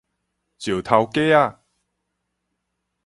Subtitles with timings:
[0.57, 1.59] 石頭格仔